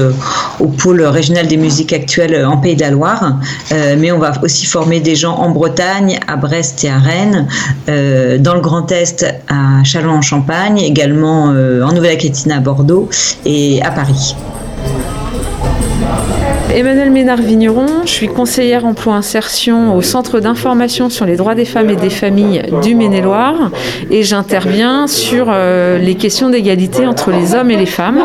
[0.60, 3.36] au pôle régional des musiques actuelles en Pays de la Loire.
[3.70, 7.46] Mais on va aussi former des gens en Bretagne, à Brest et à Rennes,
[7.86, 13.08] dans le Grand Est, à Châlons-en-Champagne, également euh, en Nouvelle-Aquitaine, à Bordeaux
[13.44, 14.36] et à Paris.
[16.76, 21.88] Emmanuel Ménard-Vigneron, je suis conseillère emploi insertion au Centre d'information sur les droits des femmes
[21.88, 23.70] et des familles du Maine-et-Loire
[24.10, 28.20] et j'interviens sur euh, les questions d'égalité entre les hommes et les femmes.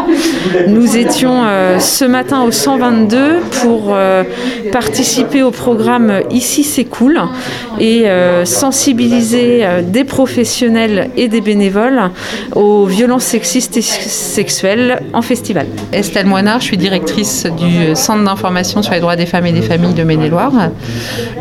[0.67, 4.25] Nous étions euh, ce matin au 122 pour euh,
[4.73, 7.21] participer au programme Ici c'est cool
[7.79, 8.05] et
[8.43, 12.11] sensibiliser des professionnels et des bénévoles
[12.53, 15.67] aux violences sexistes et sexuelles en festival.
[15.93, 18.40] Estelle Moinard, je suis directrice du Centre d'information
[18.81, 20.51] sur les droits des femmes et des familles de Maine-et-Loire.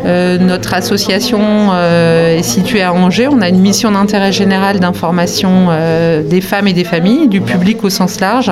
[0.05, 1.39] Euh, notre association
[1.71, 3.27] euh, est située à Angers.
[3.27, 7.83] On a une mission d'intérêt général d'information euh, des femmes et des familles, du public
[7.83, 8.51] au sens large.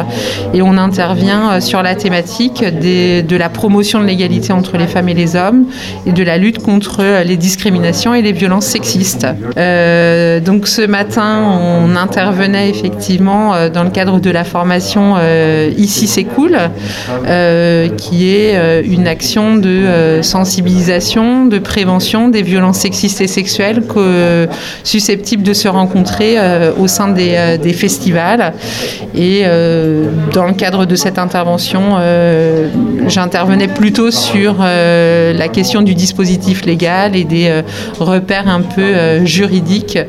[0.53, 5.13] Et on intervient sur la thématique de la promotion de l'égalité entre les femmes et
[5.13, 5.65] les hommes
[6.05, 9.27] et de la lutte contre les discriminations et les violences sexistes.
[10.45, 15.15] Donc ce matin, on intervenait effectivement dans le cadre de la formation
[15.77, 16.57] Ici c'est cool,
[17.97, 23.83] qui est euh, une action de euh, sensibilisation, de prévention des violences sexistes et sexuelles
[23.97, 24.47] euh,
[24.83, 26.37] susceptibles de se rencontrer
[26.79, 28.53] au sein des, festivals.
[29.15, 29.43] Et
[30.33, 31.97] dans le cadre de cette intervention,
[33.07, 37.61] j'intervenais plutôt sur la question du dispositif légal et des
[37.99, 39.99] repères un peu juridiques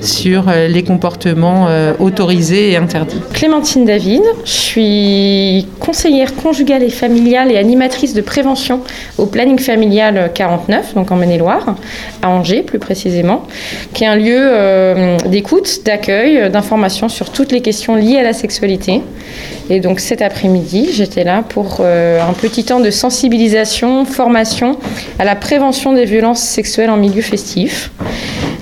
[0.00, 3.20] sur les comportements autorisés et interdits.
[3.32, 8.80] Clémentine David, je suis conseillère conjugale et familiale et animatrice de prévention
[9.18, 11.76] au planning familial 49, donc en Maine-et-Loire,
[12.22, 13.44] à Angers plus précisément,
[13.92, 18.32] qui est un lieu euh, d'écoute, d'accueil, d'information sur toutes les questions liées à la
[18.32, 19.02] sexualité.
[19.68, 24.78] Et donc cet après-midi, j'étais là pour euh, un petit temps de sensibilisation, formation
[25.18, 27.90] à la prévention des violences sexuelles en milieu festif.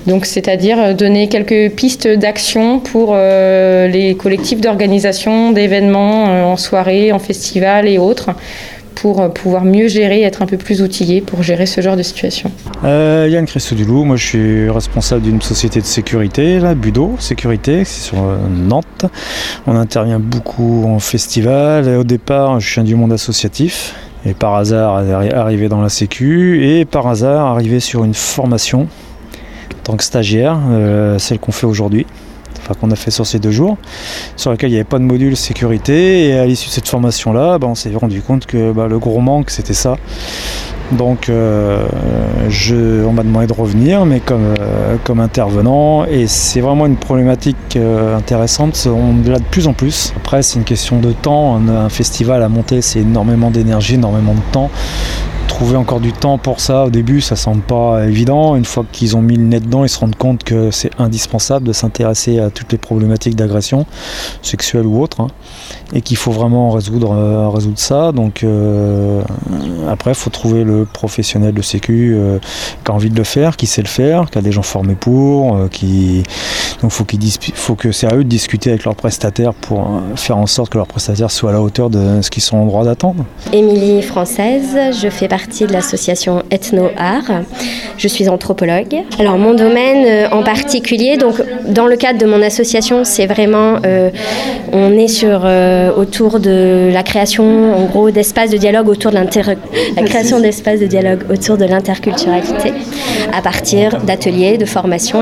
[0.07, 6.55] Donc, c'est-à-dire euh, donner quelques pistes d'action pour euh, les collectifs d'organisation d'événements euh, en
[6.55, 8.29] soirée, en festival et autres,
[9.01, 12.03] pour euh, pouvoir mieux gérer, être un peu plus outillé pour gérer ce genre de
[12.03, 12.51] situation.
[12.83, 18.01] Euh, Yann Christodoulou, moi je suis responsable d'une société de sécurité, là, Budo Sécurité, c'est
[18.09, 19.05] sur euh, Nantes.
[19.67, 21.87] On intervient beaucoup en festival.
[21.97, 23.95] Au départ, je suis un du monde associatif.
[24.25, 26.65] Et par hasard, arri- arrivé dans la Sécu.
[26.65, 30.57] Et par hasard, arrivé sur une formation en tant que stagiaire,
[31.17, 32.05] celle qu'on fait aujourd'hui.
[32.75, 33.77] Qu'on a fait sur ces deux jours,
[34.35, 36.27] sur laquelle il n'y avait pas de module sécurité.
[36.27, 39.19] Et à l'issue de cette formation-là, bah, on s'est rendu compte que bah, le gros
[39.19, 39.97] manque, c'était ça.
[40.91, 41.85] Donc euh,
[43.05, 48.15] on m'a demandé de revenir, mais comme, euh, intervenant, et c'est vraiment une problématique euh,
[48.15, 50.13] intéressante, on l'a de plus en plus.
[50.15, 54.53] Après c'est une question de temps, un festival à monter c'est énormément d'énergie, énormément de
[54.53, 54.69] temps.
[55.57, 56.85] Trouver encore du temps pour ça.
[56.85, 58.55] Au début, ça semble pas évident.
[58.55, 61.65] Une fois qu'ils ont mis le nez dedans, ils se rendent compte que c'est indispensable
[61.65, 63.87] de s'intéresser à toutes les problématiques d'agression
[64.43, 65.27] sexuelle ou autre, hein,
[65.93, 68.11] et qu'il faut vraiment résoudre, euh, résoudre ça.
[68.11, 69.23] Donc euh,
[69.89, 72.37] après, il faut trouver le professionnel de sécu euh,
[72.85, 74.93] qui a envie de le faire, qui sait le faire, qui a des gens formés
[74.93, 76.21] pour, qui
[76.83, 77.19] donc faut qu'il
[77.55, 80.77] faut que c'est à eux de discuter avec leurs prestataires pour faire en sorte que
[80.77, 83.25] leurs prestataires soient à la hauteur de ce qu'ils sont en droit d'attendre.
[83.51, 87.43] Émilie Française, je fais partie de l'association Ethno Art.
[87.97, 89.03] Je suis anthropologue.
[89.19, 91.35] Alors mon domaine euh, en particulier, donc
[91.67, 94.09] dans le cadre de mon association, c'est vraiment euh,
[94.71, 99.17] on est sur euh, autour de la création, en gros, d'espaces de dialogue autour de
[99.17, 102.73] la création d'espaces de dialogue autour de l'interculturalité
[103.33, 105.21] à partir d'ateliers, de formations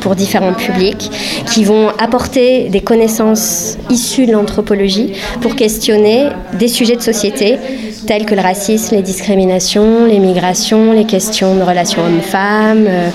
[0.00, 1.10] pour différents publics
[1.46, 7.58] qui vont apporter des connaissances issues de l'anthropologie pour questionner des sujets de société
[8.06, 9.49] tels que le racisme, les discriminations,
[10.06, 13.10] les migrations, les questions de relations hommes-femmes, euh,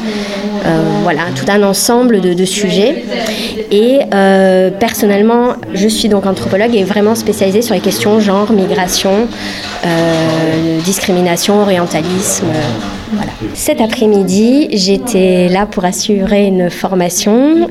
[0.66, 3.06] euh, voilà, tout un ensemble de, sujets.
[3.72, 9.28] Et euh, personnellement, je suis donc anthropologue et vraiment spécialisée sur les questions genre, migration,
[10.84, 12.48] discrimination, orientalisme.
[13.14, 13.32] voilà.
[13.54, 17.68] Cet après-midi, j'étais là pour assurer une formation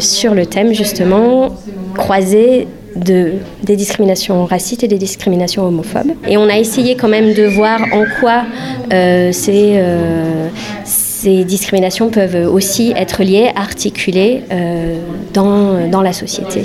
[0.00, 1.50] sur le thème justement
[1.94, 3.32] croisé de,
[3.62, 6.12] des discriminations racistes et des discriminations homophobes.
[6.28, 8.44] Et on a essayé quand même de voir en quoi
[8.92, 10.48] euh, ces, euh,
[10.84, 14.98] ces discriminations peuvent aussi être liées, articulées euh,
[15.32, 16.62] dans, dans la société.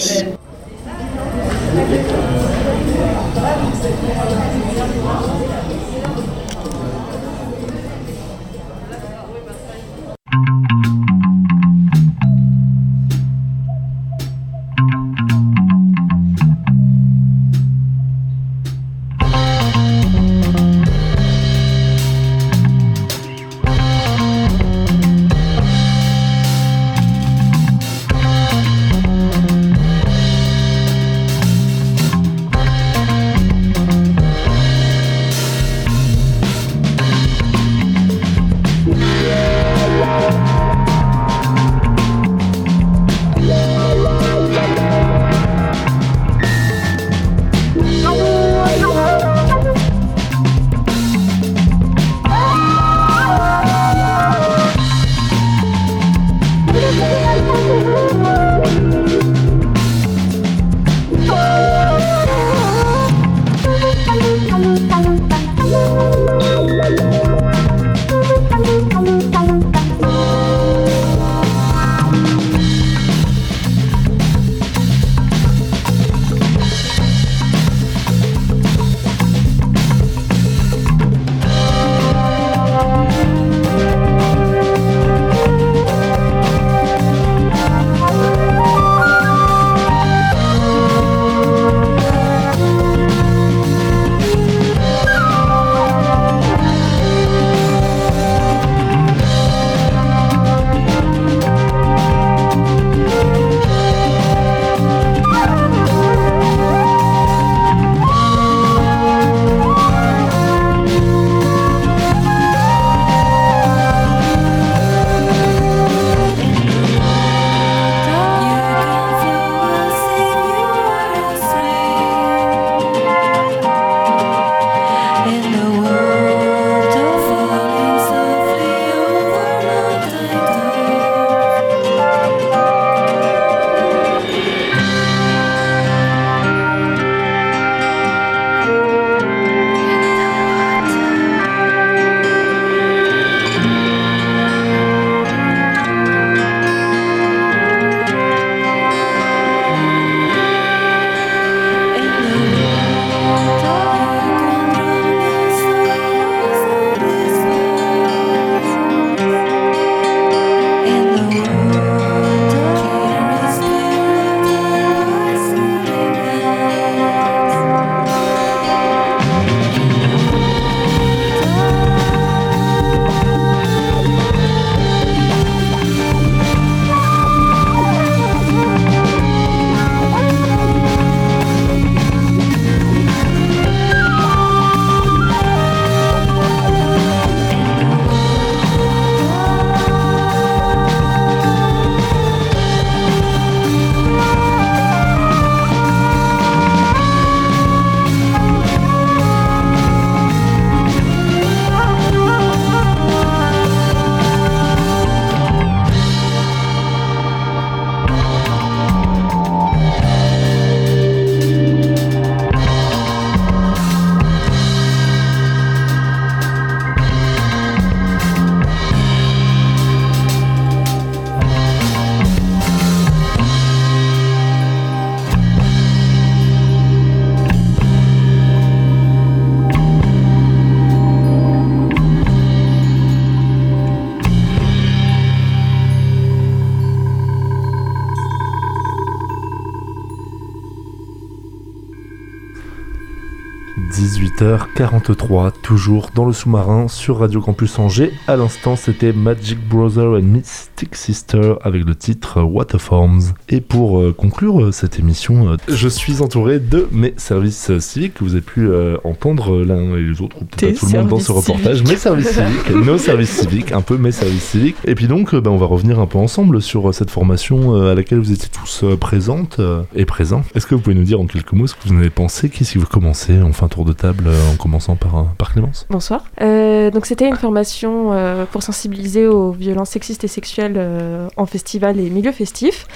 [244.76, 248.12] 40 18h43, toujours dans le sous-marin sur Radio Campus Angers.
[248.28, 253.34] À l'instant, c'était Magic Brother and Mystic Sister avec le titre Waterforms.
[253.50, 258.16] Et pour euh, conclure euh, cette émission, euh, je suis entouré de mes services civiques
[258.16, 258.70] que vous avez pu
[259.04, 261.84] entendre l'un et les autres, ou peut-être tout le monde dans ce reportage.
[261.84, 264.78] Mes services civiques, nos services civiques, un peu mes services civiques.
[264.86, 268.20] Et puis donc, ben, on va revenir un peu ensemble sur cette formation à laquelle
[268.20, 269.62] vous étiez tous présentes
[269.96, 270.44] et présents.
[270.56, 272.50] Est-ce que vous pouvez nous dire en quelques mots ce que vous en avez pensé?
[272.50, 275.54] Qu'est-ce que vous commencez On fait un tour de table en commençant par, euh, par
[275.54, 275.86] Clémence.
[275.90, 276.26] Bonsoir.
[276.42, 281.46] Euh, donc c'était une formation euh, pour sensibiliser aux violences sexistes et sexuelles euh, en
[281.46, 282.88] festival et milieu festif.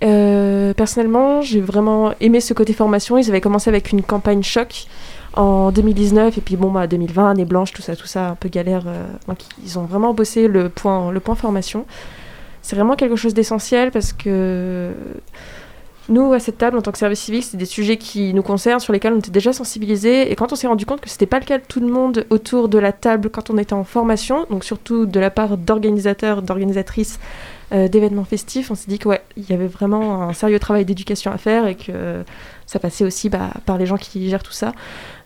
[0.00, 3.16] Personnellement, j'ai vraiment aimé ce côté formation.
[3.16, 4.86] Ils avaient commencé avec une campagne choc
[5.32, 8.48] en 2019 et puis bon bah 2020 année blanche tout ça tout ça un peu
[8.48, 8.84] galère
[9.26, 11.86] donc ils ont vraiment bossé le point le point formation
[12.62, 14.92] c'est vraiment quelque chose d'essentiel parce que
[16.08, 18.80] nous, à cette table, en tant que service civique, c'est des sujets qui nous concernent,
[18.80, 20.30] sur lesquels on était déjà sensibilisés.
[20.30, 22.26] Et quand on s'est rendu compte que c'était pas le cas de tout le monde
[22.30, 26.42] autour de la table quand on était en formation, donc surtout de la part d'organisateurs,
[26.42, 27.18] d'organisatrices
[27.72, 31.38] euh, d'événements festifs, on s'est dit qu'il y avait vraiment un sérieux travail d'éducation à
[31.38, 32.22] faire et que
[32.66, 34.72] ça passait aussi bah, par les gens qui gèrent tout ça.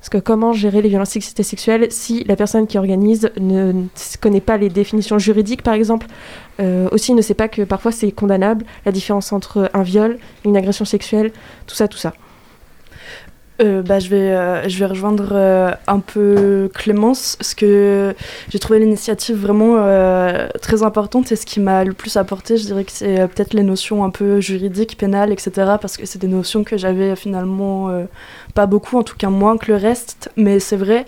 [0.00, 3.86] Parce que comment gérer les violences sexuelles si la personne qui organise ne, ne
[4.20, 6.06] connaît pas les définitions juridiques, par exemple,
[6.60, 10.56] euh, aussi ne sait pas que parfois c'est condamnable, la différence entre un viol, une
[10.56, 11.32] agression sexuelle,
[11.66, 12.14] tout ça, tout ça.
[13.60, 18.14] Euh, bah, je, vais, euh, je vais rejoindre euh, un peu Clémence, parce que
[18.50, 19.76] j'ai trouvé l'initiative vraiment
[20.60, 23.62] très importante et ce qui m'a le plus apporté, je dirais que c'est peut-être les
[23.62, 25.50] notions un peu juridiques, pénales, etc.
[25.80, 27.90] Parce que c'est des notions que j'avais finalement
[28.54, 30.30] pas beaucoup, en tout cas moins que le reste.
[30.36, 31.04] Mais c'est vrai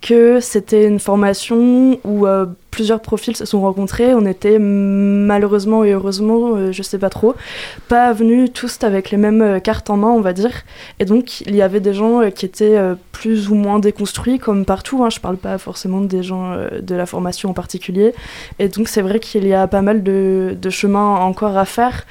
[0.00, 2.26] que c'était une formation où
[2.74, 4.14] plusieurs profils se sont rencontrés.
[4.14, 7.36] On était malheureusement et heureusement, euh, je sais pas trop,
[7.86, 10.50] pas venus tous avec les mêmes euh, cartes en main, on va dire.
[10.98, 14.40] Et donc, il y avait des gens euh, qui étaient euh, plus ou moins déconstruits,
[14.40, 15.04] comme partout.
[15.04, 15.10] Hein.
[15.10, 18.12] Je parle pas forcément des gens de la formation en particulier.
[18.58, 22.04] Et donc, c'est vrai qu'il y a pas mal de, de chemin encore à faire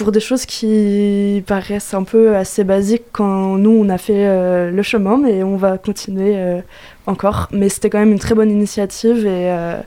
[0.00, 4.70] pour des choses qui paraissent un peu assez basiques quand nous on a fait euh,
[4.70, 6.62] le chemin, mais on va continuer euh,
[7.06, 7.48] encore.
[7.52, 9.78] Mais c'était quand même une très bonne initiative et, euh,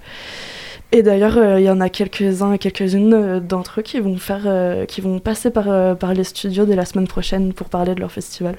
[0.91, 4.43] et d'ailleurs euh, il y en a quelques-uns et quelques-unes d'entre eux qui vont faire,
[4.45, 7.95] euh, qui vont passer par, euh, par les studios dès la semaine prochaine pour parler
[7.95, 8.57] de leur festival.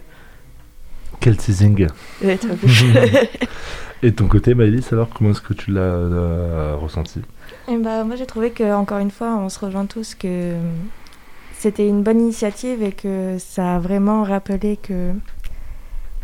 [1.20, 1.86] Quel teasing
[2.20, 2.36] Et.
[4.02, 7.22] Et de ton côté, Maëlys, alors comment est-ce que tu l'as euh, ressenti?
[7.68, 10.52] Eh ben, moi, j'ai trouvé que encore une fois, on se rejoint tous que
[11.64, 15.12] c'était une bonne initiative et que ça a vraiment rappelé que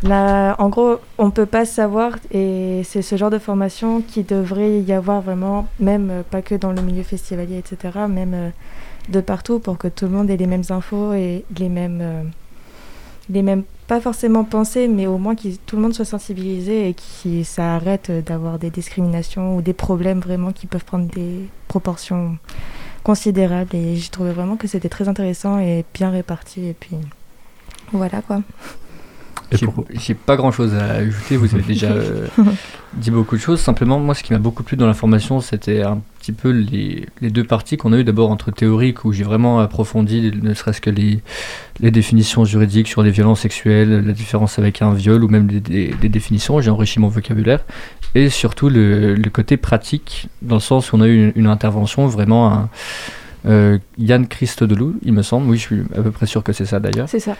[0.03, 4.81] là, en gros, on peut pas savoir et c'est ce genre de formation qui devrait
[4.81, 8.49] y avoir vraiment, même euh, pas que dans le milieu festivalier, etc., même euh,
[9.09, 12.21] de partout pour que tout le monde ait les mêmes infos et les mêmes, euh,
[13.31, 16.93] les mêmes, pas forcément pensées, mais au moins que tout le monde soit sensibilisé et
[16.93, 22.37] que ça arrête d'avoir des discriminations ou des problèmes vraiment qui peuvent prendre des proportions
[23.03, 23.75] considérables.
[23.75, 26.65] Et j'ai trouvé vraiment que c'était très intéressant et bien réparti.
[26.67, 26.95] Et puis
[27.91, 28.41] voilà quoi.
[29.51, 32.27] J'ai- J'ai pas grand chose à ajouter, vous avez déjà euh,
[32.93, 33.59] dit beaucoup de choses.
[33.59, 37.05] Simplement, moi, ce qui m'a beaucoup plu dans la formation, c'était un petit peu les,
[37.21, 40.79] les deux parties qu'on a eu d'abord entre théorique, où j'ai vraiment approfondi, ne serait-ce
[40.79, 41.19] que les,
[41.79, 45.59] les définitions juridiques sur les violences sexuelles, la différence avec un viol, ou même des,
[45.59, 46.61] des- des définitions.
[46.61, 47.61] J'ai enrichi mon vocabulaire.
[48.15, 51.47] Et surtout le, le côté pratique, dans le sens où on a eu une, une
[51.47, 52.51] intervention vraiment.
[52.53, 52.69] Un,
[53.47, 56.65] euh, Yann Christodoulou, il me semble, oui, je suis à peu près sûr que c'est
[56.65, 57.09] ça d'ailleurs.
[57.09, 57.35] C'est ça.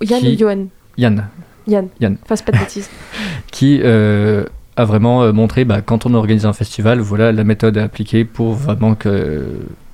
[0.00, 0.66] Yann Qui- ou Johan?
[0.96, 1.28] Yann.
[1.66, 1.88] Yann.
[2.00, 2.16] Yann.
[2.26, 2.88] Fasse pas de bêtises.
[3.52, 4.44] qui euh,
[4.76, 8.24] a vraiment euh, montré bah, quand on organise un festival, voilà la méthode à appliquer
[8.24, 9.46] pour vraiment que,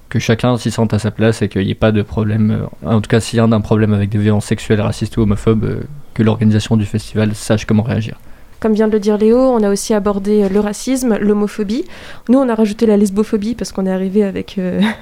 [0.08, 2.68] que chacun s'y sente à sa place et qu'il n'y ait pas de problème.
[2.84, 5.22] euh, en tout cas, s'il y a un problème avec des violences sexuelles, racistes ou
[5.22, 5.80] homophobes, euh,
[6.14, 8.16] que l'organisation du festival sache comment réagir.
[8.60, 11.84] Comme vient de le dire Léo, on a aussi abordé le racisme, l'homophobie.
[12.28, 14.60] Nous, on a rajouté la lesbophobie parce qu'on est arrivé avec,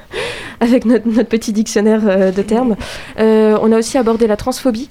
[0.61, 2.77] avec notre, petit dictionnaire de termes.
[3.16, 4.91] On a aussi abordé la transphobie,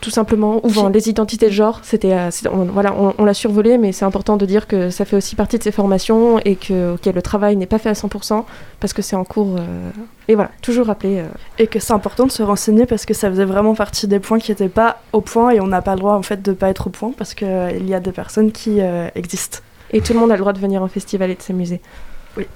[0.00, 1.80] tout simplement, ou les identités de genre.
[1.82, 5.04] C'était, euh, on, voilà, on, on l'a survolé, mais c'est important de dire que ça
[5.04, 8.44] fait aussi partie de ces formations et que le travail n'est pas fait à 100%
[8.80, 9.56] parce que c'est en cours.
[9.58, 9.90] euh,
[10.28, 11.20] et voilà, toujours rappeler.
[11.20, 11.26] euh,
[11.58, 14.38] Et que c'est important de se renseigner parce que ça faisait vraiment partie des points
[14.38, 16.68] qui n'étaient pas au point et on n'a pas le droit en fait de pas
[16.68, 18.80] être au point parce qu'il y a des personnes qui
[19.14, 19.60] existent.
[19.90, 21.80] Et tout le monde a le droit de venir en festival et de s'amuser.
[22.36, 22.46] Oui.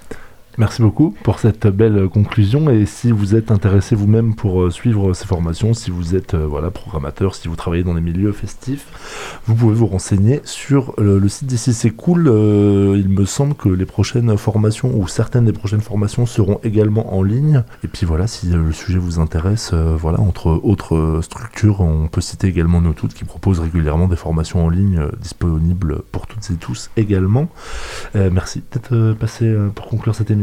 [0.58, 5.12] Merci beaucoup pour cette belle conclusion et si vous êtes intéressé vous-même pour euh, suivre
[5.12, 8.86] ces formations, si vous êtes euh, voilà programmateur, si vous travaillez dans les milieux festifs,
[9.46, 12.28] vous pouvez vous renseigner sur le, le site d'ici c'est cool.
[12.28, 17.14] Euh, il me semble que les prochaines formations ou certaines des prochaines formations seront également
[17.14, 17.64] en ligne.
[17.82, 22.08] Et puis voilà, si euh, le sujet vous intéresse, euh, voilà entre autres structures, on
[22.08, 26.50] peut citer également nos qui proposent régulièrement des formations en ligne euh, disponibles pour toutes
[26.50, 27.48] et tous également.
[28.14, 30.41] Euh, merci d'être euh, passé euh, pour conclure cette émission.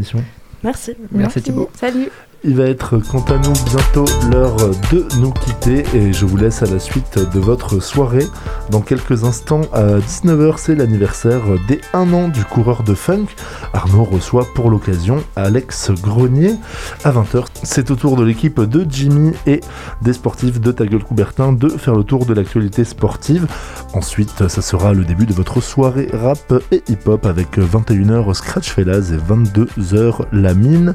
[0.64, 0.92] Merci.
[1.12, 1.70] Merci Thibaut.
[1.74, 2.10] Salut.
[2.46, 4.56] Il va être quant à nous bientôt l'heure
[4.94, 8.26] de nous quitter et je vous laisse à la suite de votre soirée.
[8.70, 13.26] Dans quelques instants, à 19h, c'est l'anniversaire des 1 an du coureur de funk.
[13.74, 16.56] Arnaud reçoit pour l'occasion Alex Grenier.
[17.04, 19.60] À 20h, c'est au tour de l'équipe de Jimmy et
[20.02, 23.48] des sportifs de Ta Gueule Coubertin de faire le tour de l'actualité sportive.
[23.94, 29.12] Ensuite, ça sera le début de votre soirée rap et hip-hop avec 21h Scratch Fellas
[29.12, 30.94] et 22h La Mine.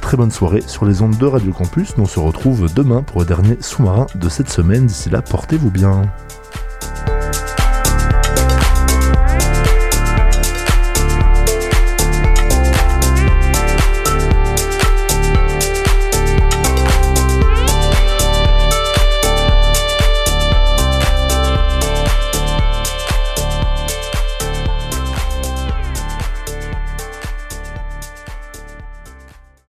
[0.00, 1.94] Très bonne soirée sur les ondes de Radio Campus.
[1.98, 4.86] On se retrouve demain pour le dernier sous-marin de cette semaine.
[4.86, 6.02] D'ici là, portez-vous bien.